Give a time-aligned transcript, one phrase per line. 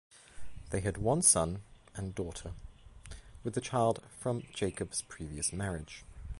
[0.71, 1.61] They had one son
[1.93, 2.53] and daughter;
[3.43, 6.03] with a child from Jacob's previous marriage.